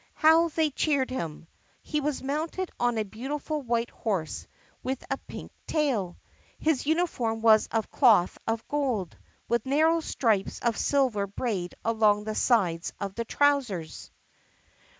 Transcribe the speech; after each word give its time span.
How 0.15 0.47
they 0.47 0.71
cheered 0.71 1.11
him! 1.11 1.45
He 1.83 2.01
was 2.01 2.23
mounted 2.23 2.71
on 2.79 2.97
a 2.97 3.03
beautiful 3.03 3.61
white 3.61 3.91
horse 3.91 4.47
with 4.81 5.05
a 5.11 5.17
pink 5.27 5.51
tail. 5.67 6.17
His 6.57 6.87
uniform 6.87 7.43
was 7.43 7.67
of 7.67 7.91
cloth 7.91 8.35
of 8.47 8.67
gold, 8.67 9.15
with 9.47 9.67
narrow 9.67 9.99
stripes 9.99 10.57
of 10.63 10.75
silver 10.75 11.27
braid 11.27 11.75
along 11.85 12.23
the 12.23 12.33
sides 12.33 12.91
of 12.99 13.13
the 13.13 13.25
trousers. 13.25 14.09